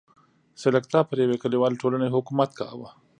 سلکتا 0.63 0.99
پر 1.07 1.17
یوې 1.23 1.37
کلیوالې 1.43 1.79
ټولنې 1.81 2.13
حکومت 2.15 2.49
کاوه. 2.59 2.89